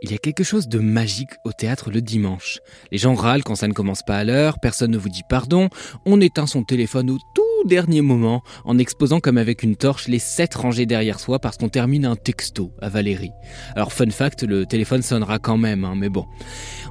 Il 0.00 0.12
y 0.12 0.14
a 0.14 0.18
quelque 0.18 0.44
chose 0.44 0.68
de 0.68 0.78
magique 0.78 1.32
au 1.44 1.50
théâtre 1.50 1.90
le 1.90 2.00
dimanche. 2.00 2.60
Les 2.92 2.98
gens 2.98 3.14
râlent 3.14 3.42
quand 3.42 3.56
ça 3.56 3.66
ne 3.66 3.72
commence 3.72 4.04
pas 4.04 4.16
à 4.18 4.22
l'heure, 4.22 4.60
personne 4.62 4.92
ne 4.92 4.98
vous 4.98 5.08
dit 5.08 5.24
pardon, 5.28 5.70
on 6.06 6.20
éteint 6.20 6.46
son 6.46 6.62
téléphone 6.62 7.10
au 7.10 7.18
tout 7.34 7.42
dernier 7.66 8.00
moment 8.00 8.44
en 8.64 8.78
exposant 8.78 9.18
comme 9.18 9.38
avec 9.38 9.64
une 9.64 9.74
torche 9.74 10.06
les 10.06 10.20
sept 10.20 10.54
rangées 10.54 10.86
derrière 10.86 11.18
soi 11.18 11.40
parce 11.40 11.56
qu'on 11.56 11.68
termine 11.68 12.06
un 12.06 12.14
texto 12.14 12.70
à 12.80 12.88
Valérie. 12.88 13.32
Alors 13.74 13.92
fun 13.92 14.08
fact, 14.10 14.44
le 14.44 14.66
téléphone 14.66 15.02
sonnera 15.02 15.40
quand 15.40 15.56
même, 15.56 15.84
hein, 15.84 15.94
mais 15.96 16.10
bon. 16.10 16.26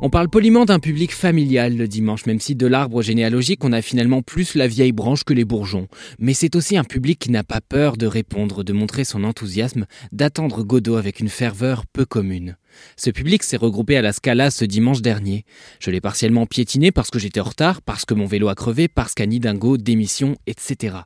On 0.01 0.09
parle 0.09 0.27
poliment 0.27 0.65
d'un 0.65 0.79
public 0.79 1.13
familial 1.13 1.77
le 1.77 1.87
dimanche, 1.87 2.25
même 2.25 2.41
si 2.41 2.55
de 2.55 2.67
l'arbre 2.67 3.01
généalogique 3.01 3.63
on 3.63 3.71
a 3.71 3.81
finalement 3.81 4.21
plus 4.21 4.53
la 4.55 4.67
vieille 4.67 4.91
branche 4.91 5.23
que 5.23 5.33
les 5.33 5.45
bourgeons. 5.45 5.87
Mais 6.19 6.33
c'est 6.33 6.57
aussi 6.57 6.75
un 6.75 6.83
public 6.83 7.19
qui 7.19 7.31
n'a 7.31 7.45
pas 7.45 7.61
peur 7.61 7.95
de 7.95 8.05
répondre, 8.05 8.65
de 8.65 8.73
montrer 8.73 9.05
son 9.05 9.23
enthousiasme, 9.23 9.85
d'attendre 10.11 10.63
Godot 10.63 10.97
avec 10.97 11.21
une 11.21 11.29
ferveur 11.29 11.85
peu 11.85 12.03
commune. 12.03 12.57
Ce 12.95 13.09
public 13.09 13.43
s'est 13.43 13.57
regroupé 13.57 13.97
à 13.97 14.01
la 14.01 14.13
Scala 14.13 14.51
ce 14.51 14.65
dimanche 14.65 15.01
dernier. 15.01 15.45
Je 15.79 15.91
l'ai 15.91 16.01
partiellement 16.01 16.45
piétiné 16.45 16.91
parce 16.91 17.09
que 17.09 17.19
j'étais 17.19 17.39
en 17.39 17.45
retard, 17.45 17.81
parce 17.81 18.05
que 18.05 18.13
mon 18.13 18.25
vélo 18.25 18.47
a 18.47 18.55
crevé, 18.55 18.87
parce 18.87 19.13
qu'Annie 19.13 19.39
Dingo, 19.39 19.77
démission, 19.77 20.35
etc. 20.47 20.97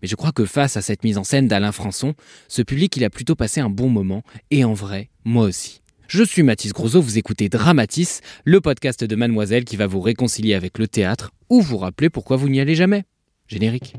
Mais 0.00 0.08
je 0.08 0.16
crois 0.16 0.32
que 0.32 0.44
face 0.44 0.76
à 0.76 0.82
cette 0.82 1.04
mise 1.04 1.18
en 1.18 1.24
scène 1.24 1.48
d'Alain 1.48 1.72
Françon, 1.72 2.14
ce 2.48 2.62
public 2.62 2.96
il 2.96 3.04
a 3.04 3.10
plutôt 3.10 3.34
passé 3.34 3.60
un 3.60 3.70
bon 3.70 3.88
moment, 3.88 4.22
et 4.50 4.64
en 4.64 4.72
vrai, 4.72 5.10
moi 5.24 5.44
aussi. 5.46 5.82
Je 6.08 6.22
suis 6.22 6.42
Mathis 6.42 6.72
Grosso, 6.72 7.00
vous 7.00 7.16
écoutez 7.16 7.48
Dramatis, 7.48 8.20
le 8.44 8.60
podcast 8.60 9.02
de 9.02 9.16
Mademoiselle 9.16 9.64
qui 9.64 9.76
va 9.76 9.86
vous 9.86 10.00
réconcilier 10.00 10.54
avec 10.54 10.78
le 10.78 10.86
théâtre 10.86 11.30
ou 11.48 11.62
vous 11.62 11.78
rappeler 11.78 12.10
pourquoi 12.10 12.36
vous 12.36 12.50
n'y 12.50 12.60
allez 12.60 12.74
jamais. 12.74 13.04
Générique. 13.48 13.94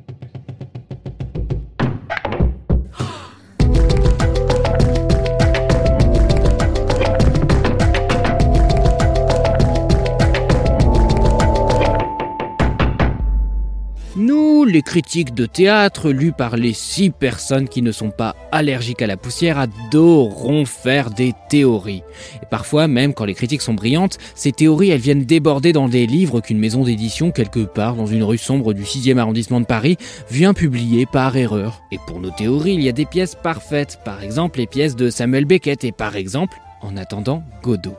Les 14.66 14.82
critiques 14.82 15.34
de 15.34 15.46
théâtre 15.46 16.10
lus 16.10 16.32
par 16.32 16.56
les 16.56 16.74
six 16.74 17.10
personnes 17.10 17.68
qui 17.68 17.82
ne 17.82 17.92
sont 17.92 18.12
pas 18.12 18.36
allergiques 18.52 19.02
à 19.02 19.08
la 19.08 19.18
poussière, 19.18 19.60
adorons 19.60 20.66
faire 20.66 21.10
des 21.10 21.34
théories. 21.50 22.02
Et 22.42 22.46
parfois, 22.50 22.88
même 22.88 23.14
quand 23.14 23.26
les 23.26 23.34
critiques 23.34 23.62
sont 23.62 23.74
brillantes, 23.74 24.18
ces 24.36 24.52
théories, 24.52 24.90
elles 24.90 25.02
viennent 25.02 25.26
déborder 25.26 25.74
dans 25.74 25.90
des 25.90 26.08
livres 26.08 26.40
qu'une 26.40 26.60
maison 26.60 26.84
d'édition 26.84 27.32
quelque 27.32 27.60
part 27.60 27.96
dans 27.96 28.08
une 28.08 28.24
rue 28.24 28.38
sombre 28.38 28.74
du 28.74 28.84
6e 28.84 29.18
arrondissement 29.18 29.60
de 29.60 29.66
Paris 29.66 29.98
vient 30.32 30.54
publier 30.54 31.06
par 31.06 31.36
erreur. 31.36 31.82
Et 31.92 32.00
pour 32.08 32.20
nos 32.20 32.32
théories, 32.32 32.74
il 32.74 32.82
y 32.82 32.90
a 32.90 32.94
des 32.94 33.06
pièces 33.06 33.36
parfaites, 33.36 34.00
par 34.06 34.24
exemple 34.24 34.60
les 34.60 34.68
pièces 34.68 34.96
de 34.96 35.10
Samuel 35.10 35.46
Beckett 35.46 35.84
et 35.84 35.92
par 35.92 36.16
exemple, 36.16 36.58
en 36.82 36.98
attendant, 36.98 37.44
Godot. 37.62 37.96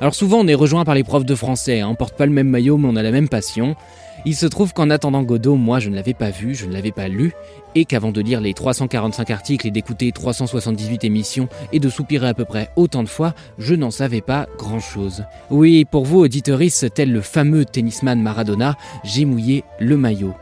Alors 0.00 0.14
souvent 0.14 0.38
on 0.38 0.46
est 0.46 0.54
rejoint 0.54 0.84
par 0.84 0.94
les 0.94 1.04
profs 1.04 1.24
de 1.24 1.34
français, 1.34 1.80
hein. 1.80 1.88
on 1.90 1.94
porte 1.94 2.16
pas 2.16 2.26
le 2.26 2.32
même 2.32 2.48
maillot 2.48 2.76
mais 2.78 2.88
on 2.90 2.96
a 2.96 3.02
la 3.02 3.10
même 3.10 3.28
passion. 3.28 3.76
Il 4.24 4.34
se 4.34 4.46
trouve 4.46 4.72
qu'en 4.72 4.90
attendant 4.90 5.22
Godot, 5.22 5.54
moi 5.54 5.78
je 5.78 5.88
ne 5.88 5.94
l'avais 5.94 6.14
pas 6.14 6.30
vu, 6.30 6.54
je 6.54 6.66
ne 6.66 6.72
l'avais 6.72 6.90
pas 6.90 7.06
lu, 7.06 7.32
et 7.76 7.84
qu'avant 7.84 8.10
de 8.10 8.20
lire 8.20 8.40
les 8.40 8.54
345 8.54 9.30
articles 9.30 9.66
et 9.68 9.70
d'écouter 9.70 10.10
378 10.10 11.04
émissions 11.04 11.48
et 11.72 11.78
de 11.78 11.88
soupirer 11.88 12.26
à 12.26 12.34
peu 12.34 12.44
près 12.44 12.70
autant 12.74 13.04
de 13.04 13.08
fois, 13.08 13.34
je 13.58 13.74
n'en 13.74 13.92
savais 13.92 14.22
pas 14.22 14.48
grand-chose. 14.58 15.24
Oui, 15.50 15.84
pour 15.84 16.04
vous 16.04 16.20
auditeuristes, 16.20 16.92
tel 16.94 17.12
le 17.12 17.20
fameux 17.20 17.64
tennisman 17.64 18.20
Maradona, 18.20 18.76
j'ai 19.04 19.26
mouillé 19.26 19.62
le 19.78 19.96
maillot. 19.96 20.34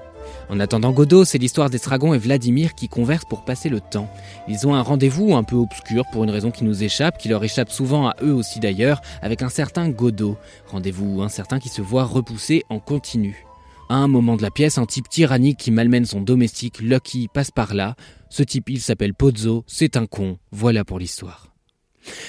En 0.50 0.60
attendant 0.60 0.92
Godot, 0.92 1.24
c'est 1.24 1.38
l'histoire 1.38 1.70
d'Estragon 1.70 2.14
et 2.14 2.18
Vladimir 2.18 2.74
qui 2.74 2.88
conversent 2.88 3.24
pour 3.24 3.44
passer 3.44 3.68
le 3.68 3.80
temps. 3.80 4.10
Ils 4.46 4.66
ont 4.66 4.74
un 4.74 4.82
rendez-vous 4.82 5.34
un 5.34 5.42
peu 5.42 5.56
obscur 5.56 6.04
pour 6.12 6.24
une 6.24 6.30
raison 6.30 6.50
qui 6.50 6.64
nous 6.64 6.82
échappe, 6.82 7.18
qui 7.18 7.28
leur 7.28 7.42
échappe 7.42 7.70
souvent 7.70 8.08
à 8.08 8.16
eux 8.22 8.34
aussi 8.34 8.60
d'ailleurs, 8.60 9.00
avec 9.22 9.42
un 9.42 9.48
certain 9.48 9.88
Godot. 9.88 10.36
Rendez-vous 10.66 11.22
incertain 11.22 11.58
qui 11.58 11.68
se 11.68 11.82
voit 11.82 12.04
repoussé 12.04 12.62
en 12.68 12.78
continu. 12.78 13.46
À 13.88 13.96
un 13.96 14.08
moment 14.08 14.36
de 14.36 14.42
la 14.42 14.50
pièce, 14.50 14.78
un 14.78 14.86
type 14.86 15.08
tyrannique 15.08 15.58
qui 15.58 15.70
malmène 15.70 16.06
son 16.06 16.20
domestique 16.20 16.80
Lucky 16.80 17.28
passe 17.32 17.50
par 17.50 17.74
là. 17.74 17.96
Ce 18.30 18.42
type, 18.42 18.70
il 18.70 18.80
s'appelle 18.80 19.14
Pozzo, 19.14 19.64
c'est 19.66 19.96
un 19.96 20.06
con. 20.06 20.38
Voilà 20.50 20.84
pour 20.84 20.98
l'histoire. 20.98 21.53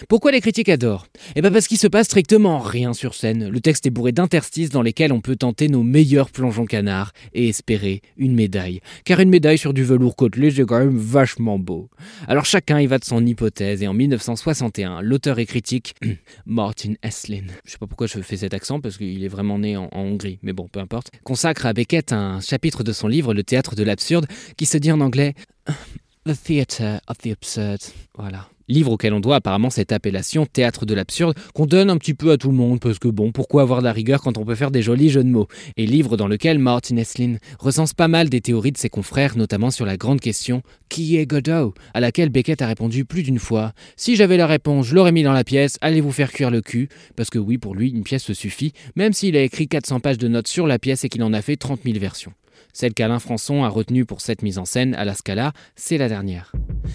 Pourquoi 0.07 0.31
les 0.31 0.41
critiques 0.41 0.69
adorent 0.69 1.07
Eh 1.35 1.41
bien 1.41 1.51
parce 1.51 1.67
qu'il 1.67 1.77
se 1.77 1.87
passe 1.87 2.05
strictement 2.07 2.59
rien 2.59 2.93
sur 2.93 3.13
scène. 3.13 3.49
Le 3.49 3.59
texte 3.59 3.85
est 3.85 3.89
bourré 3.89 4.11
d'interstices 4.11 4.69
dans 4.69 4.81
lesquels 4.81 5.11
on 5.11 5.21
peut 5.21 5.35
tenter 5.35 5.67
nos 5.67 5.83
meilleurs 5.83 6.29
plongeons 6.29 6.65
canards 6.65 7.11
et 7.33 7.49
espérer 7.49 8.01
une 8.17 8.35
médaille. 8.35 8.81
Car 9.03 9.19
une 9.19 9.29
médaille 9.29 9.57
sur 9.57 9.73
du 9.73 9.83
velours 9.83 10.15
côtelé, 10.15 10.51
c'est 10.51 10.65
quand 10.65 10.79
même 10.79 10.97
vachement 10.97 11.59
beau. 11.59 11.89
Alors 12.27 12.45
chacun 12.45 12.79
y 12.79 12.87
va 12.87 12.97
de 12.97 13.05
son 13.05 13.25
hypothèse 13.25 13.81
et 13.83 13.87
en 13.87 13.93
1961, 13.93 15.01
l'auteur 15.01 15.39
et 15.39 15.45
critique 15.45 15.95
Martin 16.45 16.93
Eslin, 17.03 17.45
je 17.65 17.71
sais 17.71 17.77
pas 17.77 17.87
pourquoi 17.87 18.07
je 18.07 18.19
fais 18.19 18.37
cet 18.37 18.53
accent 18.53 18.79
parce 18.79 18.97
qu'il 18.97 19.23
est 19.23 19.27
vraiment 19.29 19.59
né 19.59 19.77
en, 19.77 19.89
en 19.91 20.01
Hongrie, 20.01 20.39
mais 20.43 20.53
bon, 20.53 20.67
peu 20.67 20.79
importe, 20.79 21.11
consacre 21.23 21.65
à 21.65 21.73
Beckett 21.73 22.13
un 22.13 22.39
chapitre 22.39 22.83
de 22.83 22.93
son 22.93 23.07
livre 23.07 23.33
Le 23.33 23.43
théâtre 23.43 23.75
de 23.75 23.83
l'absurde 23.83 24.27
qui 24.57 24.65
se 24.65 24.77
dit 24.77 24.91
en 24.91 25.01
anglais 25.01 25.33
The 26.25 26.33
Theatre 26.43 27.01
of 27.07 27.17
the 27.19 27.27
Absurd. 27.27 27.79
Voilà. 28.17 28.49
Livre 28.67 28.91
auquel 28.93 29.13
on 29.13 29.19
doit 29.19 29.35
apparemment 29.35 29.69
cette 29.69 29.91
appellation 29.91 30.45
théâtre 30.45 30.85
de 30.85 30.95
l'absurde 30.95 31.37
qu'on 31.53 31.65
donne 31.65 31.89
un 31.89 31.97
petit 31.97 32.13
peu 32.15 32.31
à 32.31 32.37
tout 32.37 32.49
le 32.49 32.55
monde 32.55 32.79
parce 32.79 32.97
que 32.97 33.07
bon, 33.07 33.31
pourquoi 33.31 33.61
avoir 33.61 33.79
de 33.79 33.85
la 33.85 33.93
rigueur 33.93 34.21
quand 34.21 34.37
on 34.37 34.45
peut 34.45 34.55
faire 34.55 34.71
des 34.71 34.81
jolis 34.81 35.09
jeux 35.09 35.23
de 35.23 35.29
mots? 35.29 35.47
Et 35.77 35.85
livre 35.85 36.17
dans 36.17 36.27
lequel 36.27 36.57
Martin 36.57 36.97
Eslin 36.97 37.35
recense 37.59 37.93
pas 37.93 38.07
mal 38.07 38.29
des 38.29 38.41
théories 38.41 38.71
de 38.71 38.77
ses 38.77 38.89
confrères, 38.89 39.37
notamment 39.37 39.69
sur 39.69 39.85
la 39.85 39.97
grande 39.97 40.19
question 40.19 40.63
Qui 40.89 41.17
est 41.17 41.25
Godot? 41.27 41.73
à 41.93 41.99
laquelle 41.99 42.29
Beckett 42.29 42.61
a 42.61 42.67
répondu 42.67 43.05
plus 43.05 43.23
d'une 43.23 43.39
fois 43.39 43.73
Si 43.95 44.15
j'avais 44.15 44.37
la 44.37 44.47
réponse, 44.47 44.87
je 44.87 44.95
l'aurais 44.95 45.11
mis 45.11 45.23
dans 45.23 45.33
la 45.33 45.43
pièce, 45.43 45.77
allez 45.81 46.01
vous 46.01 46.11
faire 46.11 46.31
cuire 46.31 46.49
le 46.49 46.61
cul? 46.61 46.89
Parce 47.15 47.29
que 47.29 47.39
oui, 47.39 47.57
pour 47.57 47.75
lui, 47.75 47.89
une 47.89 48.03
pièce 48.03 48.31
suffit, 48.33 48.73
même 48.95 49.13
s'il 49.13 49.37
a 49.37 49.41
écrit 49.41 49.67
400 49.67 49.99
pages 49.99 50.17
de 50.17 50.27
notes 50.27 50.47
sur 50.47 50.65
la 50.65 50.79
pièce 50.79 51.03
et 51.03 51.09
qu'il 51.09 51.23
en 51.23 51.33
a 51.33 51.41
fait 51.41 51.55
30 51.55 51.81
000 51.83 51.99
versions. 51.99 52.33
Celle 52.73 52.93
qu'Alain 52.93 53.19
Françon 53.19 53.63
a 53.63 53.69
retenue 53.69 54.05
pour 54.05 54.21
cette 54.21 54.41
mise 54.41 54.57
en 54.57 54.65
scène 54.65 54.95
à 54.95 55.05
la 55.05 55.13
Scala, 55.13 55.53
c'est 55.75 55.97
la 55.97 56.09
dernière. 56.09 56.51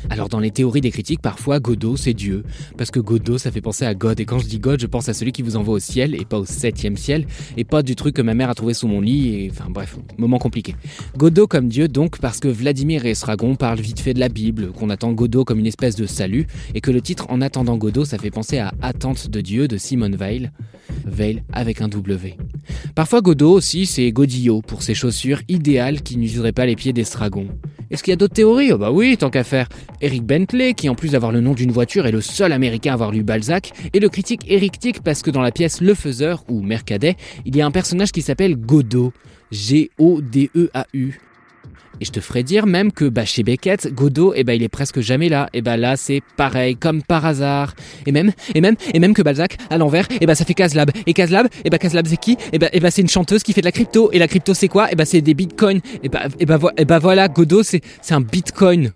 Alors 0.08 0.28
dans 0.28 0.40
les 0.40 0.50
théories 0.50 0.80
des 0.80 0.90
critiques, 0.90 1.22
parfois 1.22 1.60
Godot 1.60 1.96
c'est 1.96 2.14
Dieu, 2.14 2.44
parce 2.76 2.90
que 2.90 3.00
Godot 3.00 3.38
ça 3.38 3.50
fait 3.50 3.60
penser 3.60 3.84
à 3.84 3.94
God, 3.94 4.20
et 4.20 4.24
quand 4.24 4.38
je 4.38 4.46
dis 4.46 4.58
God, 4.58 4.80
je 4.80 4.86
pense 4.86 5.08
à 5.08 5.14
celui 5.14 5.32
qui 5.32 5.42
vous 5.42 5.56
envoie 5.56 5.74
au 5.74 5.78
ciel, 5.78 6.14
et 6.14 6.24
pas 6.24 6.38
au 6.38 6.44
septième 6.44 6.96
ciel, 6.96 7.26
et 7.56 7.64
pas 7.64 7.82
du 7.82 7.96
truc 7.96 8.16
que 8.16 8.22
ma 8.22 8.34
mère 8.34 8.50
a 8.50 8.54
trouvé 8.54 8.74
sous 8.74 8.88
mon 8.88 9.00
lit, 9.00 9.34
et 9.34 9.50
enfin 9.50 9.70
bref, 9.70 9.96
moment 10.18 10.38
compliqué. 10.38 10.74
Godot 11.16 11.46
comme 11.46 11.68
Dieu 11.68 11.88
donc 11.88 12.18
parce 12.18 12.40
que 12.40 12.48
Vladimir 12.48 13.06
et 13.06 13.10
Estragon 13.10 13.54
parlent 13.54 13.80
vite 13.80 14.00
fait 14.00 14.14
de 14.14 14.20
la 14.20 14.28
Bible, 14.28 14.72
qu'on 14.72 14.90
attend 14.90 15.12
Godot 15.12 15.44
comme 15.44 15.58
une 15.58 15.66
espèce 15.66 15.96
de 15.96 16.06
salut, 16.06 16.46
et 16.74 16.80
que 16.80 16.90
le 16.90 17.00
titre 17.00 17.26
En 17.28 17.40
attendant 17.40 17.76
Godot 17.76 18.04
ça 18.04 18.18
fait 18.18 18.30
penser 18.30 18.58
à 18.58 18.72
Attente 18.82 19.28
de 19.28 19.40
Dieu 19.40 19.68
de 19.68 19.76
Simone 19.76 20.16
Weil, 20.16 20.52
Veil 21.06 21.42
avec 21.52 21.80
un 21.80 21.88
W. 21.88 22.36
Parfois 22.94 23.20
Godot 23.20 23.52
aussi 23.52 23.86
c'est 23.86 24.10
Godillot 24.12 24.62
pour 24.62 24.82
ses 24.82 24.94
chaussures 24.94 25.40
idéales 25.48 26.02
qui 26.02 26.16
n'useraient 26.16 26.52
pas 26.52 26.66
les 26.66 26.76
pieds 26.76 26.92
d'Estragon. 26.92 27.48
Est-ce 27.90 28.02
qu'il 28.02 28.12
y 28.12 28.14
a 28.14 28.16
d'autres 28.16 28.34
théories? 28.34 28.72
Oh 28.72 28.78
bah 28.78 28.92
oui, 28.92 29.16
tant 29.16 29.30
qu'à 29.30 29.44
faire. 29.44 29.68
Eric 30.00 30.24
Bentley, 30.24 30.74
qui 30.74 30.88
en 30.88 30.94
plus 30.94 31.12
d'avoir 31.12 31.32
le 31.32 31.40
nom 31.40 31.54
d'une 31.54 31.72
voiture 31.72 32.06
est 32.06 32.12
le 32.12 32.20
seul 32.20 32.52
américain 32.52 32.92
à 32.92 32.94
avoir 32.94 33.10
lu 33.10 33.22
Balzac, 33.22 33.72
et 33.92 34.00
le 34.00 34.08
critique 34.08 34.42
Eric 34.46 34.78
Tick 34.78 35.02
parce 35.02 35.22
que 35.22 35.30
dans 35.30 35.42
la 35.42 35.50
pièce 35.50 35.80
Le 35.80 35.94
Faiseur, 35.94 36.44
ou 36.48 36.62
Mercadet, 36.62 37.16
il 37.44 37.56
y 37.56 37.60
a 37.60 37.66
un 37.66 37.70
personnage 37.70 38.12
qui 38.12 38.22
s'appelle 38.22 38.56
Godot. 38.56 39.12
G-O-D-E-A-U. 39.50 41.18
Et 42.00 42.04
je 42.04 42.10
te 42.12 42.20
ferai 42.20 42.42
dire 42.42 42.66
même 42.66 42.92
que 42.92 43.04
bah, 43.04 43.24
chez 43.24 43.42
Beckett, 43.42 43.92
Godot, 43.94 44.32
eh 44.34 44.42
bah, 44.44 44.54
il 44.54 44.62
est 44.62 44.68
presque 44.68 45.00
jamais 45.00 45.28
là. 45.28 45.48
Et 45.52 45.60
bah 45.62 45.76
là, 45.76 45.96
c'est 45.96 46.22
pareil, 46.36 46.76
comme 46.76 47.02
par 47.02 47.26
hasard. 47.26 47.74
Et 48.06 48.12
même, 48.12 48.32
et 48.54 48.60
même, 48.60 48.76
et 48.94 48.98
même 48.98 49.12
que 49.14 49.22
Balzac, 49.22 49.56
à 49.68 49.78
l'envers, 49.78 50.06
et 50.20 50.26
bah 50.26 50.34
ça 50.34 50.44
fait 50.44 50.54
Caslab. 50.54 50.90
Et 51.06 51.12
Caslab, 51.12 51.48
et 51.64 51.70
bah 51.70 51.78
Caslab 51.78 52.06
c'est 52.06 52.16
qui? 52.16 52.36
Et 52.52 52.58
bah, 52.58 52.68
et 52.72 52.80
bah 52.80 52.90
c'est 52.90 53.02
une 53.02 53.08
chanteuse 53.08 53.42
qui 53.42 53.52
fait 53.52 53.60
de 53.60 53.66
la 53.66 53.72
crypto. 53.72 54.10
Et 54.12 54.18
la 54.18 54.28
crypto 54.28 54.54
c'est 54.54 54.68
quoi? 54.68 54.90
Et 54.90 54.94
bah 54.96 55.04
c'est 55.04 55.20
des 55.20 55.34
bitcoins. 55.34 55.80
Et 56.02 56.08
bah, 56.08 56.22
et 56.38 56.44
vo- 56.46 56.70
et 56.76 56.84
voilà, 56.84 57.28
Godot 57.28 57.62
c'est 57.62 57.82
un 58.10 58.20
bitcoin. 58.20 58.92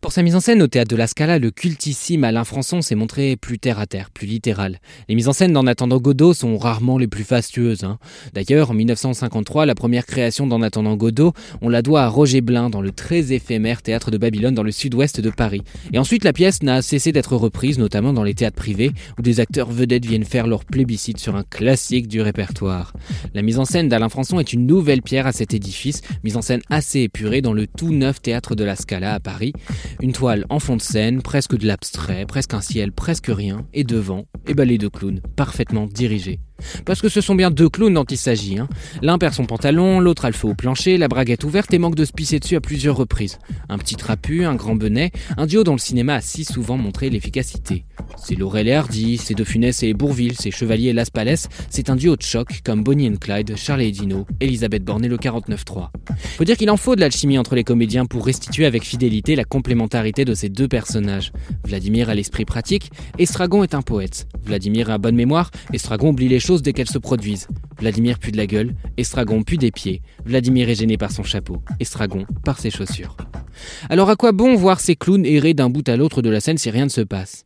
Pour 0.00 0.12
sa 0.12 0.22
mise 0.22 0.36
en 0.36 0.40
scène 0.40 0.62
au 0.62 0.66
théâtre 0.66 0.90
de 0.90 0.96
la 0.96 1.06
Scala, 1.06 1.38
le 1.38 1.50
cultissime 1.50 2.24
Alain 2.24 2.44
Françon 2.44 2.82
s'est 2.82 2.94
montré 2.94 3.36
plus 3.36 3.58
terre 3.58 3.78
à 3.78 3.86
terre, 3.86 4.10
plus 4.10 4.26
littéral. 4.26 4.80
Les 5.08 5.14
mises 5.14 5.28
en 5.28 5.32
scène 5.32 5.52
d'En 5.52 5.66
attendant 5.66 5.98
Godot 5.98 6.34
sont 6.34 6.56
rarement 6.56 6.98
les 6.98 7.08
plus 7.08 7.24
fastueuses. 7.24 7.84
Hein. 7.84 7.98
D'ailleurs, 8.32 8.70
en 8.70 8.74
1953, 8.74 9.66
la 9.66 9.74
première 9.74 10.06
création 10.06 10.46
d'En 10.46 10.62
attendant 10.62 10.96
Godot, 10.96 11.32
on 11.62 11.68
la 11.68 11.82
doit 11.82 12.02
à 12.02 12.08
Roger 12.08 12.40
Blin 12.40 12.70
dans 12.70 12.80
le 12.80 12.92
très 12.92 13.32
éphémère 13.32 13.82
théâtre 13.82 14.10
de 14.10 14.18
Babylone 14.18 14.54
dans 14.54 14.62
le 14.62 14.72
sud-ouest 14.72 15.20
de 15.20 15.30
Paris. 15.30 15.62
Et 15.92 15.98
ensuite, 15.98 16.24
la 16.24 16.32
pièce 16.32 16.62
n'a 16.62 16.82
cessé 16.82 17.12
d'être 17.12 17.36
reprise, 17.36 17.78
notamment 17.78 18.12
dans 18.12 18.24
les 18.24 18.34
théâtres 18.34 18.56
privés, 18.56 18.92
où 19.18 19.22
des 19.22 19.40
acteurs 19.40 19.70
vedettes 19.70 20.06
viennent 20.06 20.24
faire 20.24 20.46
leur 20.46 20.64
plébiscite 20.64 21.18
sur 21.18 21.36
un 21.36 21.44
classique 21.44 22.08
du 22.08 22.20
répertoire. 22.20 22.92
La 23.34 23.42
mise 23.42 23.58
en 23.58 23.64
scène 23.64 23.88
d'Alain 23.88 24.08
Françon 24.08 24.40
est 24.40 24.52
une 24.52 24.66
nouvelle 24.66 25.02
pierre 25.02 25.26
à 25.26 25.32
cet 25.32 25.54
édifice, 25.54 26.02
mise 26.24 26.36
en 26.36 26.42
scène 26.42 26.62
assez 26.70 27.00
épurée 27.00 27.42
dans 27.42 27.52
le 27.52 27.66
tout 27.66 27.92
neuf 27.92 28.22
théâtre 28.22 28.54
de 28.54 28.64
la 28.64 28.76
Scala 28.76 29.14
à 29.14 29.20
Paris. 29.20 29.52
Une 30.00 30.12
toile 30.12 30.44
en 30.48 30.58
fond 30.58 30.76
de 30.76 30.82
scène, 30.82 31.22
presque 31.22 31.56
de 31.56 31.66
l'abstrait, 31.66 32.26
presque 32.26 32.54
un 32.54 32.60
ciel, 32.60 32.92
presque 32.92 33.28
rien, 33.28 33.66
et 33.72 33.84
devant, 33.84 34.26
et 34.46 34.54
balai 34.54 34.78
de 34.78 34.88
clowns, 34.88 35.20
parfaitement 35.36 35.86
dirigés. 35.86 36.40
Parce 36.84 37.00
que 37.00 37.08
ce 37.08 37.20
sont 37.20 37.34
bien 37.34 37.50
deux 37.50 37.68
clowns 37.68 37.94
dont 37.94 38.04
il 38.04 38.16
s'agit. 38.16 38.58
Hein. 38.58 38.68
L'un 39.02 39.18
perd 39.18 39.34
son 39.34 39.44
pantalon, 39.44 40.00
l'autre 40.00 40.24
a 40.24 40.28
le 40.28 40.34
feu 40.34 40.48
au 40.48 40.54
plancher, 40.54 40.98
la 40.98 41.08
braguette 41.08 41.44
ouverte 41.44 41.72
et 41.72 41.78
manque 41.78 41.94
de 41.94 42.04
se 42.04 42.12
pisser 42.12 42.38
dessus 42.38 42.56
à 42.56 42.60
plusieurs 42.60 42.96
reprises. 42.96 43.38
Un 43.68 43.78
petit 43.78 43.96
trapu, 43.96 44.44
un 44.44 44.54
grand 44.54 44.74
benet, 44.74 45.12
un 45.36 45.46
duo 45.46 45.64
dont 45.64 45.72
le 45.72 45.78
cinéma 45.78 46.14
a 46.14 46.20
si 46.20 46.44
souvent 46.44 46.76
montré 46.76 47.10
l'efficacité. 47.10 47.84
C'est 48.16 48.34
Laurel 48.34 48.68
et 48.68 48.74
Hardy, 48.74 49.18
c'est 49.18 49.34
De 49.34 49.44
Funès 49.44 49.82
et 49.82 49.94
Bourville, 49.94 50.34
c'est 50.38 50.50
Chevalier 50.50 50.88
et 50.88 50.92
Las 50.92 51.10
Palais, 51.10 51.36
c'est 51.70 51.90
un 51.90 51.96
duo 51.96 52.16
de 52.16 52.22
choc 52.22 52.60
comme 52.64 52.82
Bonnie 52.82 53.08
and 53.08 53.16
Clyde, 53.20 53.56
Charlie 53.56 53.86
et 53.86 53.92
Dino, 53.92 54.26
Elisabeth 54.40 54.84
Borne 54.84 55.06
le 55.06 55.16
49.3. 55.16 55.88
Faut 56.36 56.44
dire 56.44 56.56
qu'il 56.56 56.70
en 56.70 56.76
faut 56.76 56.96
de 56.96 57.00
l'alchimie 57.00 57.38
entre 57.38 57.54
les 57.54 57.64
comédiens 57.64 58.06
pour 58.06 58.26
restituer 58.26 58.66
avec 58.66 58.84
fidélité 58.84 59.36
la 59.36 59.44
complémentarité 59.44 60.24
de 60.24 60.34
ces 60.34 60.48
deux 60.48 60.68
personnages. 60.68 61.32
Vladimir 61.64 62.08
a 62.10 62.14
l'esprit 62.14 62.44
pratique, 62.44 62.90
Estragon 63.18 63.62
est 63.62 63.74
un 63.74 63.82
poète. 63.82 64.26
Vladimir 64.44 64.90
a 64.90 64.98
bonne 64.98 65.16
mémoire, 65.16 65.50
Estragon 65.72 66.08
oublie 66.08 66.28
les 66.28 66.40
dès 66.56 66.72
qu'elles 66.72 66.88
se 66.88 66.98
produisent. 66.98 67.46
Vladimir 67.78 68.18
pue 68.18 68.32
de 68.32 68.36
la 68.36 68.46
gueule, 68.46 68.74
Estragon 68.96 69.42
pue 69.42 69.56
des 69.56 69.70
pieds. 69.70 70.02
Vladimir 70.24 70.68
est 70.68 70.74
gêné 70.74 70.96
par 70.96 71.12
son 71.12 71.22
chapeau, 71.22 71.62
Estragon 71.78 72.24
par 72.44 72.58
ses 72.58 72.70
chaussures. 72.70 73.16
Alors 73.90 74.10
à 74.10 74.16
quoi 74.16 74.32
bon 74.32 74.54
voir 74.54 74.80
ces 74.80 74.96
clowns 74.96 75.26
errer 75.26 75.54
d'un 75.54 75.68
bout 75.68 75.88
à 75.88 75.96
l'autre 75.96 76.22
de 76.22 76.30
la 76.30 76.40
scène 76.40 76.58
si 76.58 76.70
rien 76.70 76.84
ne 76.84 76.90
se 76.90 77.00
passe? 77.00 77.44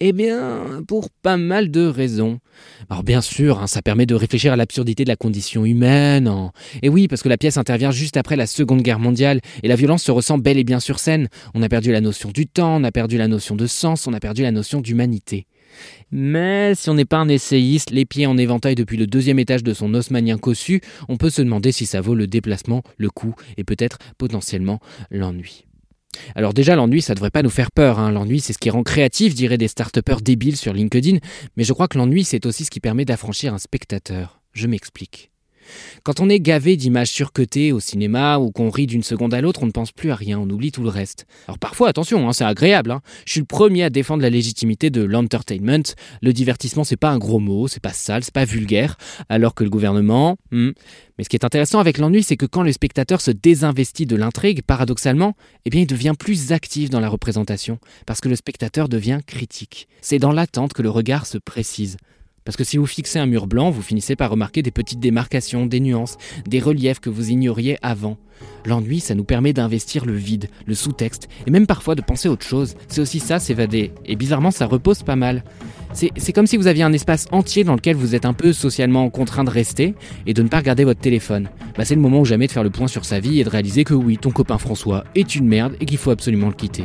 Eh 0.00 0.12
bien, 0.12 0.82
pour 0.88 1.10
pas 1.10 1.36
mal 1.36 1.70
de 1.70 1.86
raisons. 1.86 2.38
Alors 2.88 3.02
bien 3.02 3.20
sûr, 3.20 3.60
hein, 3.60 3.66
ça 3.66 3.82
permet 3.82 4.06
de 4.06 4.14
réfléchir 4.14 4.52
à 4.52 4.56
l'absurdité 4.56 5.04
de 5.04 5.10
la 5.10 5.16
condition 5.16 5.64
humaine. 5.64 6.50
Et 6.82 6.88
oui, 6.88 7.08
parce 7.08 7.22
que 7.22 7.28
la 7.28 7.36
pièce 7.36 7.58
intervient 7.58 7.90
juste 7.90 8.16
après 8.16 8.36
la 8.36 8.46
Seconde 8.46 8.82
Guerre 8.82 8.98
mondiale, 8.98 9.40
et 9.62 9.68
la 9.68 9.76
violence 9.76 10.02
se 10.02 10.10
ressent 10.10 10.38
bel 10.38 10.58
et 10.58 10.64
bien 10.64 10.80
sur 10.80 10.98
scène. 10.98 11.28
On 11.54 11.62
a 11.62 11.68
perdu 11.68 11.92
la 11.92 12.00
notion 12.00 12.30
du 12.30 12.46
temps, 12.46 12.80
on 12.80 12.84
a 12.84 12.90
perdu 12.90 13.18
la 13.18 13.28
notion 13.28 13.54
de 13.54 13.66
sens, 13.66 14.06
on 14.06 14.14
a 14.14 14.20
perdu 14.20 14.42
la 14.42 14.50
notion 14.50 14.80
d'humanité. 14.80 15.46
Mais 16.12 16.74
si 16.74 16.90
on 16.90 16.94
n'est 16.94 17.04
pas 17.04 17.18
un 17.18 17.28
essayiste, 17.28 17.90
les 17.90 18.04
pieds 18.04 18.26
en 18.26 18.36
éventail 18.36 18.74
depuis 18.74 18.96
le 18.96 19.06
deuxième 19.06 19.38
étage 19.38 19.62
de 19.62 19.72
son 19.72 19.94
osmanien 19.94 20.38
cossu, 20.38 20.80
on 21.08 21.16
peut 21.16 21.30
se 21.30 21.42
demander 21.42 21.72
si 21.72 21.86
ça 21.86 22.00
vaut 22.00 22.14
le 22.14 22.26
déplacement, 22.26 22.82
le 22.96 23.10
coût 23.10 23.34
et 23.56 23.64
peut-être 23.64 23.98
potentiellement 24.18 24.80
l'ennui. 25.10 25.66
Alors 26.34 26.54
déjà, 26.54 26.76
l'ennui, 26.76 27.02
ça 27.02 27.14
devrait 27.14 27.30
pas 27.30 27.42
nous 27.42 27.50
faire 27.50 27.70
peur. 27.70 27.98
Hein. 27.98 28.10
L'ennui, 28.10 28.40
c'est 28.40 28.52
ce 28.52 28.58
qui 28.58 28.70
rend 28.70 28.82
créatif, 28.82 29.34
diraient 29.34 29.58
des 29.58 29.68
start 29.68 29.98
débiles 30.22 30.56
sur 30.56 30.72
LinkedIn. 30.72 31.18
Mais 31.56 31.64
je 31.64 31.72
crois 31.72 31.88
que 31.88 31.98
l'ennui, 31.98 32.24
c'est 32.24 32.46
aussi 32.46 32.64
ce 32.64 32.70
qui 32.70 32.80
permet 32.80 33.04
d'affranchir 33.04 33.54
un 33.54 33.58
spectateur. 33.58 34.40
Je 34.52 34.66
m'explique. 34.66 35.29
Quand 36.02 36.20
on 36.20 36.28
est 36.28 36.40
gavé 36.40 36.76
d'images 36.76 37.10
surcotées 37.10 37.72
au 37.72 37.80
cinéma 37.80 38.38
ou 38.38 38.50
qu'on 38.50 38.70
rit 38.70 38.86
d'une 38.86 39.02
seconde 39.02 39.34
à 39.34 39.40
l'autre, 39.40 39.62
on 39.62 39.66
ne 39.66 39.70
pense 39.70 39.92
plus 39.92 40.10
à 40.10 40.14
rien, 40.14 40.38
on 40.38 40.48
oublie 40.48 40.72
tout 40.72 40.82
le 40.82 40.88
reste. 40.88 41.26
Alors 41.46 41.58
parfois, 41.58 41.88
attention, 41.88 42.28
hein, 42.28 42.32
c'est 42.32 42.44
agréable. 42.44 42.90
Hein. 42.90 43.00
Je 43.26 43.32
suis 43.32 43.40
le 43.40 43.46
premier 43.46 43.84
à 43.84 43.90
défendre 43.90 44.22
la 44.22 44.30
légitimité 44.30 44.90
de 44.90 45.02
l'entertainment. 45.02 45.94
Le 46.22 46.32
divertissement, 46.32 46.84
c'est 46.84 46.96
pas 46.96 47.10
un 47.10 47.18
gros 47.18 47.38
mot, 47.38 47.68
c'est 47.68 47.82
pas 47.82 47.92
sale, 47.92 48.24
c'est 48.24 48.34
pas 48.34 48.44
vulgaire, 48.44 48.96
alors 49.28 49.54
que 49.54 49.64
le 49.64 49.70
gouvernement. 49.70 50.36
Hmm. 50.50 50.70
Mais 51.18 51.24
ce 51.24 51.28
qui 51.28 51.36
est 51.36 51.44
intéressant 51.44 51.80
avec 51.80 51.98
l'ennui, 51.98 52.22
c'est 52.22 52.36
que 52.36 52.46
quand 52.46 52.62
le 52.62 52.72
spectateur 52.72 53.20
se 53.20 53.30
désinvestit 53.30 54.06
de 54.06 54.16
l'intrigue, 54.16 54.62
paradoxalement, 54.62 55.34
eh 55.66 55.70
bien, 55.70 55.82
il 55.82 55.86
devient 55.86 56.14
plus 56.18 56.52
actif 56.52 56.88
dans 56.88 57.00
la 57.00 57.08
représentation, 57.08 57.78
parce 58.06 58.20
que 58.20 58.28
le 58.28 58.36
spectateur 58.36 58.88
devient 58.88 59.20
critique. 59.26 59.88
C'est 60.00 60.18
dans 60.18 60.32
l'attente 60.32 60.72
que 60.72 60.82
le 60.82 60.90
regard 60.90 61.26
se 61.26 61.38
précise. 61.38 61.98
Parce 62.44 62.56
que 62.56 62.64
si 62.64 62.78
vous 62.78 62.86
fixez 62.86 63.18
un 63.18 63.26
mur 63.26 63.46
blanc, 63.46 63.70
vous 63.70 63.82
finissez 63.82 64.16
par 64.16 64.30
remarquer 64.30 64.62
des 64.62 64.70
petites 64.70 65.00
démarcations, 65.00 65.66
des 65.66 65.80
nuances, 65.80 66.16
des 66.46 66.60
reliefs 66.60 67.00
que 67.00 67.10
vous 67.10 67.30
ignoriez 67.30 67.78
avant. 67.82 68.16
L'ennui, 68.66 69.00
ça 69.00 69.14
nous 69.14 69.24
permet 69.24 69.52
d'investir 69.52 70.04
le 70.04 70.14
vide, 70.14 70.48
le 70.66 70.74
sous-texte, 70.74 71.28
et 71.46 71.50
même 71.50 71.66
parfois 71.66 71.94
de 71.94 72.02
penser 72.02 72.28
autre 72.28 72.46
chose. 72.46 72.74
C'est 72.88 73.00
aussi 73.00 73.20
ça, 73.20 73.38
s'évader. 73.38 73.92
Et 74.04 74.16
bizarrement, 74.16 74.50
ça 74.50 74.66
repose 74.66 75.02
pas 75.02 75.16
mal. 75.16 75.42
C'est 75.92 76.32
comme 76.32 76.46
si 76.46 76.56
vous 76.56 76.68
aviez 76.68 76.84
un 76.84 76.92
espace 76.92 77.26
entier 77.32 77.64
dans 77.64 77.74
lequel 77.74 77.96
vous 77.96 78.14
êtes 78.14 78.24
un 78.24 78.32
peu 78.32 78.52
socialement 78.52 79.10
contraint 79.10 79.42
de 79.42 79.50
rester 79.50 79.94
et 80.24 80.34
de 80.34 80.42
ne 80.42 80.48
pas 80.48 80.58
regarder 80.58 80.84
votre 80.84 81.00
téléphone. 81.00 81.48
Bah, 81.76 81.84
c'est 81.84 81.96
le 81.96 82.00
moment 82.00 82.20
ou 82.20 82.24
jamais 82.24 82.46
de 82.46 82.52
faire 82.52 82.62
le 82.62 82.70
point 82.70 82.86
sur 82.86 83.04
sa 83.04 83.18
vie 83.18 83.40
et 83.40 83.44
de 83.44 83.48
réaliser 83.48 83.82
que 83.82 83.94
oui, 83.94 84.16
ton 84.16 84.30
copain 84.30 84.58
François 84.58 85.04
est 85.16 85.34
une 85.34 85.48
merde 85.48 85.74
et 85.80 85.86
qu'il 85.86 85.98
faut 85.98 86.12
absolument 86.12 86.46
le 86.46 86.54
quitter. 86.54 86.84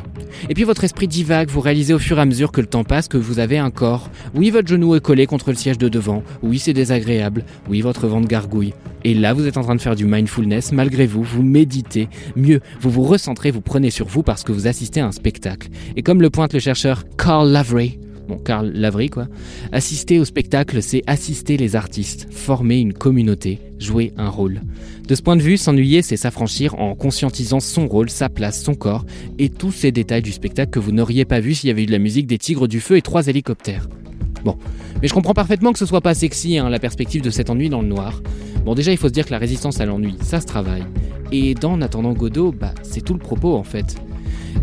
Et 0.49 0.55
puis 0.55 0.63
votre 0.63 0.83
esprit 0.83 1.07
divague, 1.07 1.49
vous 1.49 1.61
réalisez 1.61 1.93
au 1.93 1.99
fur 1.99 2.17
et 2.17 2.21
à 2.21 2.25
mesure 2.25 2.51
que 2.51 2.61
le 2.61 2.67
temps 2.67 2.83
passe 2.83 3.07
que 3.07 3.17
vous 3.17 3.37
avez 3.37 3.59
un 3.59 3.69
corps. 3.69 4.09
Oui, 4.33 4.49
votre 4.49 4.67
genou 4.67 4.95
est 4.95 5.01
collé 5.01 5.27
contre 5.27 5.51
le 5.51 5.55
siège 5.55 5.77
de 5.77 5.87
devant. 5.87 6.23
Oui, 6.41 6.57
c'est 6.57 6.73
désagréable. 6.73 7.45
Oui, 7.69 7.81
votre 7.81 8.07
ventre 8.07 8.27
gargouille. 8.27 8.73
Et 9.03 9.13
là, 9.13 9.33
vous 9.33 9.45
êtes 9.45 9.57
en 9.57 9.61
train 9.61 9.75
de 9.75 9.81
faire 9.81 9.95
du 9.95 10.05
mindfulness 10.05 10.71
malgré 10.71 11.05
vous, 11.05 11.21
vous 11.21 11.43
méditez. 11.45 12.09
Mieux, 12.35 12.59
vous 12.81 12.89
vous 12.89 13.03
recentrez, 13.03 13.51
vous 13.51 13.61
prenez 13.61 13.89
sur 13.89 14.07
vous 14.07 14.23
parce 14.23 14.43
que 14.43 14.51
vous 14.51 14.67
assistez 14.67 14.99
à 14.99 15.07
un 15.07 15.11
spectacle. 15.11 15.69
Et 15.95 16.03
comme 16.03 16.21
le 16.21 16.29
pointe 16.29 16.53
le 16.53 16.59
chercheur 16.59 17.03
Carl 17.17 17.49
Lavery, 17.49 17.99
bon, 18.27 18.37
Karl 18.37 18.71
Lavry 18.73 19.09
quoi. 19.09 19.27
Assister 19.71 20.19
au 20.19 20.25
spectacle, 20.25 20.81
c'est 20.81 21.03
assister 21.07 21.57
les 21.57 21.75
artistes, 21.75 22.27
former 22.31 22.79
une 22.79 22.93
communauté, 22.93 23.59
jouer 23.79 24.13
un 24.17 24.29
rôle. 24.29 24.61
De 25.07 25.15
ce 25.15 25.21
point 25.21 25.35
de 25.35 25.41
vue, 25.41 25.57
s'ennuyer, 25.57 26.01
c'est 26.01 26.17
s'affranchir 26.17 26.79
en 26.79 26.95
conscientisant 26.95 27.59
son 27.59 27.87
rôle, 27.87 28.09
sa 28.09 28.29
place, 28.29 28.61
son 28.61 28.73
corps 28.73 29.05
et 29.37 29.49
tous 29.49 29.71
ces 29.71 29.91
détails 29.91 30.23
du 30.23 30.31
spectacle 30.31 30.71
que 30.71 30.79
vous 30.79 30.91
n'auriez 30.91 31.25
pas 31.25 31.39
vu 31.39 31.53
s'il 31.53 31.67
y 31.67 31.71
avait 31.71 31.83
eu 31.83 31.87
de 31.87 31.91
la 31.91 31.99
musique, 31.99 32.27
des 32.27 32.37
tigres 32.37 32.67
du 32.67 32.79
feu 32.79 32.97
et 32.97 33.01
trois 33.01 33.27
hélicoptères. 33.27 33.87
Bon, 34.45 34.57
mais 35.01 35.07
je 35.07 35.13
comprends 35.13 35.33
parfaitement 35.33 35.73
que 35.73 35.79
ce 35.79 35.87
soit 35.87 36.01
pas 36.01 36.13
sexy, 36.13 36.59
hein, 36.59 36.69
la 36.69 36.77
perspective 36.77 37.23
de 37.23 37.31
cet 37.31 37.49
ennui 37.49 37.67
dans 37.67 37.81
le 37.81 37.87
noir. 37.87 38.21
Bon, 38.63 38.75
déjà, 38.75 38.91
il 38.91 38.97
faut 38.97 39.07
se 39.07 39.13
dire 39.13 39.25
que 39.25 39.31
la 39.31 39.39
résistance 39.39 39.81
à 39.81 39.87
l'ennui, 39.87 40.15
ça 40.21 40.39
se 40.39 40.45
travaille. 40.45 40.85
Et 41.31 41.55
dans 41.55 41.73
En 41.73 41.81
attendant 41.81 42.13
Godot, 42.13 42.51
bah, 42.51 42.75
c'est 42.83 43.01
tout 43.01 43.13
le 43.13 43.19
propos 43.19 43.55
en 43.55 43.63
fait. 43.63 43.95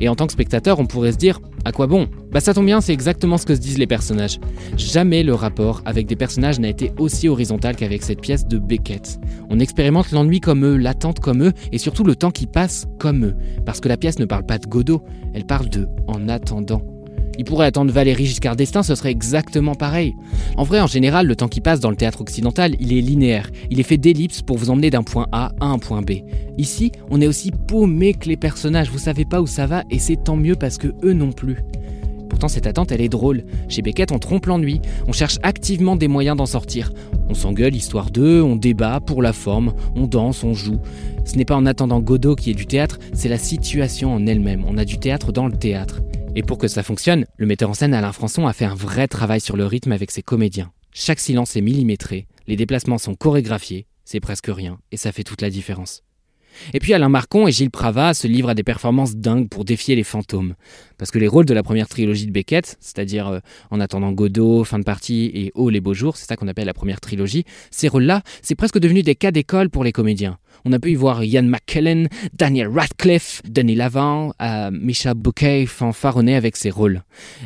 Et 0.00 0.08
en 0.08 0.14
tant 0.14 0.26
que 0.26 0.32
spectateur, 0.32 0.78
on 0.78 0.86
pourrait 0.86 1.10
se 1.10 1.16
dire 1.16 1.40
à 1.64 1.72
quoi 1.72 1.88
bon? 1.88 2.08
Bah 2.30 2.40
ça 2.40 2.54
tombe 2.54 2.66
bien, 2.66 2.80
c'est 2.80 2.92
exactement 2.92 3.38
ce 3.38 3.44
que 3.44 3.54
se 3.56 3.60
disent 3.60 3.78
les 3.78 3.88
personnages. 3.88 4.38
Jamais 4.76 5.24
le 5.24 5.34
rapport 5.34 5.82
avec 5.84 6.06
des 6.06 6.16
personnages 6.16 6.60
n'a 6.60 6.68
été 6.68 6.92
aussi 6.98 7.28
horizontal 7.28 7.74
qu'avec 7.74 8.02
cette 8.02 8.20
pièce 8.20 8.46
de 8.46 8.58
Beckett. 8.58 9.18
On 9.50 9.58
expérimente 9.58 10.12
l'ennui 10.12 10.40
comme 10.40 10.64
eux, 10.64 10.76
l'attente 10.76 11.20
comme 11.20 11.42
eux, 11.42 11.52
et 11.72 11.78
surtout 11.78 12.04
le 12.04 12.16
temps 12.16 12.30
qui 12.30 12.46
passe 12.46 12.86
comme 12.98 13.24
eux. 13.24 13.34
Parce 13.66 13.80
que 13.80 13.88
la 13.88 13.96
pièce 13.96 14.18
ne 14.18 14.24
parle 14.24 14.46
pas 14.46 14.58
de 14.58 14.66
Godot, 14.66 15.02
elle 15.34 15.44
parle 15.44 15.68
de 15.68 15.86
en 16.06 16.28
attendant. 16.28 16.91
Il 17.38 17.44
pourrait 17.44 17.66
attendre 17.66 17.92
Valérie 17.92 18.26
Giscard 18.26 18.56
d'Estaing, 18.56 18.82
ce 18.82 18.94
serait 18.94 19.10
exactement 19.10 19.74
pareil. 19.74 20.14
En 20.56 20.64
vrai, 20.64 20.80
en 20.80 20.86
général, 20.86 21.26
le 21.26 21.36
temps 21.36 21.48
qui 21.48 21.60
passe 21.60 21.80
dans 21.80 21.90
le 21.90 21.96
théâtre 21.96 22.20
occidental, 22.20 22.76
il 22.78 22.92
est 22.92 23.00
linéaire. 23.00 23.50
Il 23.70 23.80
est 23.80 23.84
fait 23.84 23.96
d'ellipses 23.96 24.42
pour 24.42 24.58
vous 24.58 24.70
emmener 24.70 24.90
d'un 24.90 25.02
point 25.02 25.26
A 25.32 25.52
à 25.60 25.66
un 25.66 25.78
point 25.78 26.02
B. 26.02 26.12
Ici, 26.58 26.92
on 27.10 27.20
est 27.20 27.26
aussi 27.26 27.50
paumé 27.50 28.14
que 28.14 28.28
les 28.28 28.36
personnages, 28.36 28.90
vous 28.90 28.98
savez 28.98 29.24
pas 29.24 29.40
où 29.40 29.46
ça 29.46 29.66
va 29.66 29.84
et 29.90 29.98
c'est 29.98 30.22
tant 30.22 30.36
mieux 30.36 30.56
parce 30.56 30.76
que 30.76 30.88
eux 31.02 31.14
non 31.14 31.32
plus. 31.32 31.56
Pourtant, 32.28 32.48
cette 32.48 32.66
attente, 32.66 32.92
elle 32.92 33.00
est 33.00 33.08
drôle. 33.08 33.44
Chez 33.68 33.82
Beckett, 33.82 34.10
on 34.10 34.18
trompe 34.18 34.46
l'ennui, 34.46 34.80
on 35.06 35.12
cherche 35.12 35.38
activement 35.42 35.96
des 35.96 36.08
moyens 36.08 36.36
d'en 36.36 36.46
sortir. 36.46 36.92
On 37.28 37.34
s'engueule 37.34 37.74
histoire 37.74 38.10
d'eux, 38.10 38.42
on 38.42 38.56
débat 38.56 39.00
pour 39.00 39.22
la 39.22 39.32
forme, 39.32 39.72
on 39.96 40.06
danse, 40.06 40.44
on 40.44 40.54
joue. 40.54 40.80
Ce 41.24 41.36
n'est 41.36 41.44
pas 41.44 41.56
en 41.56 41.66
attendant 41.66 42.00
Godot 42.00 42.34
qui 42.34 42.50
est 42.50 42.54
du 42.54 42.66
théâtre, 42.66 42.98
c'est 43.12 43.28
la 43.28 43.38
situation 43.38 44.14
en 44.14 44.26
elle-même. 44.26 44.64
On 44.66 44.76
a 44.76 44.84
du 44.84 44.98
théâtre 44.98 45.32
dans 45.32 45.46
le 45.46 45.52
théâtre. 45.52 46.00
Et 46.34 46.42
pour 46.42 46.56
que 46.56 46.66
ça 46.66 46.82
fonctionne, 46.82 47.26
le 47.36 47.46
metteur 47.46 47.68
en 47.68 47.74
scène 47.74 47.92
Alain 47.92 48.12
Françon 48.12 48.46
a 48.46 48.54
fait 48.54 48.64
un 48.64 48.74
vrai 48.74 49.06
travail 49.06 49.40
sur 49.40 49.54
le 49.54 49.66
rythme 49.66 49.92
avec 49.92 50.10
ses 50.10 50.22
comédiens. 50.22 50.72
Chaque 50.94 51.20
silence 51.20 51.56
est 51.56 51.60
millimétré, 51.60 52.26
les 52.46 52.56
déplacements 52.56 52.96
sont 52.96 53.14
chorégraphiés, 53.14 53.86
c'est 54.06 54.20
presque 54.20 54.48
rien, 54.48 54.78
et 54.92 54.96
ça 54.96 55.12
fait 55.12 55.24
toute 55.24 55.42
la 55.42 55.50
différence. 55.50 56.02
Et 56.72 56.78
puis 56.78 56.94
Alain 56.94 57.10
Marcon 57.10 57.46
et 57.46 57.52
Gilles 57.52 57.70
Pravat 57.70 58.14
se 58.14 58.26
livrent 58.26 58.48
à 58.48 58.54
des 58.54 58.62
performances 58.62 59.14
dingues 59.14 59.48
pour 59.48 59.64
défier 59.64 59.94
les 59.94 60.04
fantômes. 60.04 60.54
Parce 60.96 61.10
que 61.10 61.18
les 61.18 61.28
rôles 61.28 61.44
de 61.44 61.54
la 61.54 61.62
première 61.62 61.88
trilogie 61.88 62.26
de 62.26 62.32
Beckett, 62.32 62.76
c'est-à-dire 62.80 63.28
euh, 63.28 63.38
En 63.70 63.80
attendant 63.80 64.12
Godot, 64.12 64.64
Fin 64.64 64.78
de 64.78 64.84
partie 64.84 65.30
et 65.34 65.52
Oh 65.54 65.68
les 65.70 65.80
beaux 65.80 65.94
jours, 65.94 66.16
c'est 66.16 66.26
ça 66.26 66.36
qu'on 66.36 66.48
appelle 66.48 66.66
la 66.66 66.74
première 66.74 67.00
trilogie, 67.00 67.44
ces 67.70 67.88
rôles-là, 67.88 68.22
c'est 68.42 68.54
presque 68.54 68.78
devenu 68.78 69.02
des 69.02 69.14
cas 69.14 69.30
d'école 69.32 69.70
pour 69.70 69.84
les 69.84 69.92
comédiens. 69.92 70.38
On 70.64 70.72
a 70.72 70.78
pu 70.78 70.92
y 70.92 70.94
voir 70.94 71.22
Ian 71.24 71.42
McKellen, 71.42 72.08
Daniel 72.34 72.68
Radcliffe, 72.68 73.42
Denis 73.48 73.74
Lavant, 73.74 74.32
euh, 74.40 74.70
Misha 74.72 75.14
Bouquet 75.14 75.66
fanfaronner 75.66 76.36
avec 76.36 76.56
ses 76.56 76.70
rôles. 76.70 77.02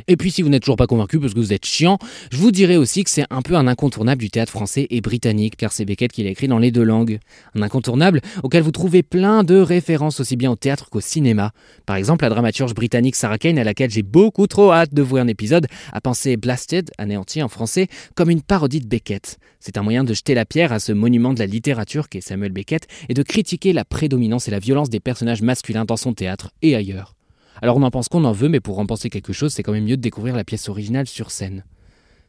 Et 0.08 0.16
puis 0.16 0.30
si 0.30 0.42
vous 0.42 0.48
n'êtes 0.48 0.62
toujours 0.62 0.76
pas 0.76 0.86
convaincu 0.86 1.18
parce 1.18 1.34
que 1.34 1.38
vous 1.38 1.52
êtes 1.52 1.64
chiant, 1.64 1.98
je 2.30 2.36
vous 2.36 2.50
dirais 2.50 2.76
aussi 2.76 3.04
que 3.04 3.10
c'est 3.10 3.24
un 3.30 3.42
peu 3.42 3.56
un 3.56 3.66
incontournable 3.66 4.20
du 4.20 4.30
théâtre 4.30 4.52
français 4.52 4.86
et 4.90 5.00
britannique, 5.00 5.56
car 5.56 5.72
c'est 5.72 5.84
Beckett 5.84 6.12
qui 6.12 6.22
l'a 6.24 6.30
écrit 6.30 6.48
dans 6.48 6.58
les 6.58 6.70
deux 6.70 6.82
langues. 6.82 7.18
Un 7.54 7.62
incontournable 7.62 8.20
auquel 8.42 8.62
vous 8.62 8.72
trouvez 8.72 9.02
plein 9.02 9.44
de 9.44 9.56
références 9.56 10.20
aussi 10.20 10.36
bien 10.36 10.50
au 10.50 10.56
théâtre 10.56 10.90
qu'au 10.90 11.00
cinéma. 11.00 11.52
Par 11.86 11.96
exemple, 11.96 12.24
la 12.24 12.30
dramaturge 12.30 12.74
britannique 12.74 13.16
Sarah 13.16 13.38
Kane, 13.38 13.58
à 13.58 13.64
laquelle 13.64 13.90
j'ai 13.90 14.02
beaucoup 14.02 14.46
trop 14.46 14.72
hâte 14.72 14.94
de 14.94 15.02
voir 15.02 15.22
un 15.22 15.28
épisode, 15.28 15.66
a 15.92 16.00
pensé 16.00 16.36
Blasted, 16.36 16.90
anéanti 16.98 17.42
en 17.42 17.48
français, 17.48 17.88
comme 18.14 18.30
une 18.30 18.42
parodie 18.42 18.80
de 18.80 18.86
Beckett. 18.86 19.38
C'est 19.66 19.78
un 19.78 19.82
moyen 19.82 20.04
de 20.04 20.14
jeter 20.14 20.34
la 20.34 20.44
pierre 20.44 20.72
à 20.72 20.78
ce 20.78 20.92
monument 20.92 21.34
de 21.34 21.40
la 21.40 21.46
littérature 21.46 22.08
qu'est 22.08 22.20
Samuel 22.20 22.52
Beckett 22.52 22.86
et 23.08 23.14
de 23.14 23.22
critiquer 23.24 23.72
la 23.72 23.84
prédominance 23.84 24.46
et 24.46 24.52
la 24.52 24.60
violence 24.60 24.90
des 24.90 25.00
personnages 25.00 25.42
masculins 25.42 25.84
dans 25.84 25.96
son 25.96 26.14
théâtre 26.14 26.52
et 26.62 26.76
ailleurs. 26.76 27.16
Alors 27.60 27.76
on 27.76 27.82
en 27.82 27.90
pense 27.90 28.08
qu'on 28.08 28.22
en 28.22 28.30
veut, 28.30 28.48
mais 28.48 28.60
pour 28.60 28.78
en 28.78 28.86
penser 28.86 29.10
quelque 29.10 29.32
chose, 29.32 29.52
c'est 29.52 29.64
quand 29.64 29.72
même 29.72 29.86
mieux 29.86 29.96
de 29.96 30.02
découvrir 30.02 30.36
la 30.36 30.44
pièce 30.44 30.68
originale 30.68 31.08
sur 31.08 31.32
scène. 31.32 31.64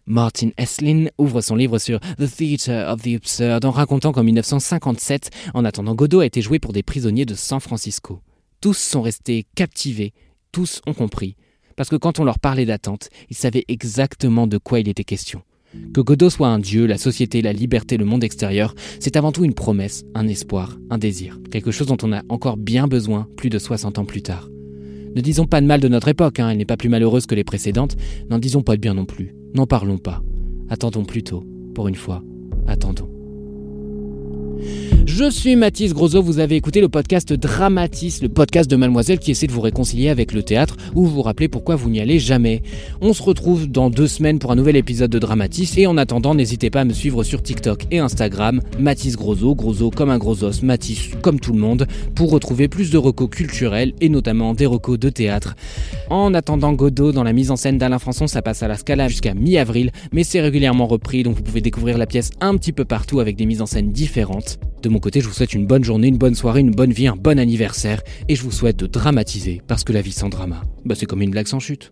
Martin 0.07 0.49
Esslin 0.57 1.09
ouvre 1.19 1.41
son 1.41 1.55
livre 1.55 1.77
sur 1.77 1.99
The 1.99 2.25
Theatre 2.25 2.91
of 2.91 3.03
the 3.03 3.13
Absurd 3.17 3.65
en 3.65 3.69
racontant 3.69 4.13
qu'en 4.13 4.23
1957, 4.23 5.29
en 5.53 5.63
attendant 5.63 5.93
Godot 5.93 6.21
a 6.21 6.25
été 6.25 6.41
joué 6.41 6.57
pour 6.57 6.73
des 6.73 6.81
prisonniers 6.81 7.25
de 7.25 7.35
San 7.35 7.59
Francisco. 7.59 8.19
Tous 8.61 8.75
sont 8.75 9.03
restés 9.03 9.45
captivés, 9.53 10.11
tous 10.51 10.81
ont 10.87 10.95
compris, 10.95 11.35
parce 11.75 11.89
que 11.89 11.97
quand 11.97 12.19
on 12.19 12.23
leur 12.23 12.39
parlait 12.39 12.65
d'attente, 12.65 13.09
ils 13.29 13.37
savaient 13.37 13.65
exactement 13.67 14.47
de 14.47 14.57
quoi 14.57 14.79
il 14.79 14.89
était 14.89 15.03
question. 15.03 15.43
Que 15.93 16.01
Godot 16.01 16.29
soit 16.29 16.47
un 16.47 16.59
dieu, 16.59 16.85
la 16.85 16.97
société, 16.97 17.41
la 17.41 17.53
liberté, 17.53 17.97
le 17.97 18.05
monde 18.05 18.23
extérieur, 18.23 18.73
c'est 18.99 19.15
avant 19.15 19.31
tout 19.31 19.43
une 19.43 19.53
promesse, 19.53 20.05
un 20.13 20.27
espoir, 20.27 20.77
un 20.89 20.97
désir, 20.97 21.39
quelque 21.51 21.71
chose 21.71 21.87
dont 21.87 21.97
on 22.03 22.13
a 22.13 22.23
encore 22.29 22.57
bien 22.57 22.87
besoin 22.87 23.27
plus 23.35 23.49
de 23.49 23.59
60 23.59 23.99
ans 23.99 24.05
plus 24.05 24.21
tard. 24.21 24.49
Ne 25.15 25.21
disons 25.21 25.45
pas 25.45 25.61
de 25.61 25.65
mal 25.65 25.79
de 25.79 25.87
notre 25.87 26.07
époque, 26.07 26.39
hein, 26.39 26.49
elle 26.49 26.57
n'est 26.57 26.65
pas 26.65 26.77
plus 26.77 26.89
malheureuse 26.89 27.25
que 27.25 27.35
les 27.35 27.43
précédentes, 27.43 27.95
n'en 28.29 28.39
disons 28.39 28.61
pas 28.61 28.75
de 28.75 28.81
bien 28.81 28.93
non 28.93 29.05
plus, 29.05 29.33
n'en 29.53 29.65
parlons 29.65 29.97
pas. 29.97 30.21
Attendons 30.69 31.05
plutôt, 31.05 31.43
pour 31.73 31.87
une 31.87 31.95
fois, 31.95 32.23
attendons. 32.67 33.16
Je 35.17 35.31
suis 35.31 35.55
Mathis 35.55 35.95
Grosso, 35.95 36.21
vous 36.21 36.37
avez 36.37 36.57
écouté 36.57 36.79
le 36.79 36.89
podcast 36.89 37.33
Dramatis, 37.33 38.19
le 38.21 38.29
podcast 38.29 38.69
de 38.69 38.75
Mademoiselle 38.75 39.17
qui 39.17 39.31
essaie 39.31 39.47
de 39.47 39.51
vous 39.51 39.61
réconcilier 39.61 40.09
avec 40.09 40.31
le 40.31 40.43
théâtre 40.43 40.77
ou 40.93 41.07
vous 41.07 41.23
rappeler 41.23 41.47
pourquoi 41.47 41.75
vous 41.75 41.89
n'y 41.89 41.99
allez 41.99 42.19
jamais. 42.19 42.61
On 43.01 43.13
se 43.13 43.23
retrouve 43.23 43.67
dans 43.67 43.89
deux 43.89 44.05
semaines 44.05 44.37
pour 44.37 44.51
un 44.51 44.55
nouvel 44.55 44.75
épisode 44.75 45.09
de 45.09 45.17
Dramatis 45.17 45.73
et 45.77 45.87
en 45.87 45.97
attendant, 45.97 46.35
n'hésitez 46.35 46.69
pas 46.69 46.81
à 46.81 46.85
me 46.85 46.93
suivre 46.93 47.23
sur 47.23 47.41
TikTok 47.41 47.85
et 47.89 47.97
Instagram, 47.97 48.61
Mathis 48.77 49.15
Grosso, 49.15 49.55
Grosso 49.55 49.89
comme 49.89 50.11
un 50.11 50.19
gros 50.19 50.43
os, 50.43 50.61
Mathis 50.61 51.09
comme 51.23 51.39
tout 51.39 51.53
le 51.53 51.59
monde, 51.59 51.87
pour 52.13 52.29
retrouver 52.29 52.67
plus 52.67 52.91
de 52.91 52.99
recos 52.99 53.31
culturels 53.31 53.93
et 53.99 54.09
notamment 54.09 54.53
des 54.53 54.67
recos 54.67 54.99
de 54.99 55.09
théâtre. 55.09 55.55
En 56.11 56.35
attendant 56.35 56.73
Godot, 56.73 57.11
dans 57.11 57.23
la 57.23 57.33
mise 57.33 57.49
en 57.49 57.55
scène 57.55 57.79
d'Alain 57.79 57.97
Françon, 57.97 58.27
ça 58.27 58.43
passe 58.43 58.61
à 58.61 58.67
la 58.67 58.77
Scala 58.77 59.07
jusqu'à 59.07 59.33
mi-avril, 59.33 59.91
mais 60.11 60.23
c'est 60.23 60.41
régulièrement 60.41 60.85
repris, 60.85 61.23
donc 61.23 61.37
vous 61.37 61.43
pouvez 61.43 61.61
découvrir 61.61 61.97
la 61.97 62.05
pièce 62.05 62.29
un 62.39 62.55
petit 62.55 62.71
peu 62.71 62.85
partout 62.85 63.19
avec 63.19 63.35
des 63.35 63.47
mises 63.47 63.63
en 63.63 63.65
scène 63.65 63.91
différentes. 63.91 64.59
De 64.81 64.89
mon 64.89 64.99
côté, 64.99 65.21
je 65.21 65.27
vous 65.27 65.33
souhaite 65.33 65.53
une 65.53 65.65
bonne 65.65 65.83
journée, 65.83 66.07
une 66.07 66.17
bonne 66.17 66.35
soirée, 66.35 66.59
une 66.59 66.71
bonne 66.71 66.91
vie, 66.91 67.07
un 67.07 67.15
bon 67.15 67.39
anniversaire, 67.39 68.01
et 68.29 68.35
je 68.35 68.43
vous 68.43 68.51
souhaite 68.51 68.77
de 68.77 68.87
dramatiser, 68.87 69.61
parce 69.67 69.83
que 69.83 69.91
la 69.93 70.01
vie 70.01 70.11
sans 70.11 70.29
drama, 70.29 70.61
bah 70.85 70.95
c'est 70.95 71.05
comme 71.05 71.21
une 71.21 71.31
blague 71.31 71.47
sans 71.47 71.59
chute. 71.59 71.91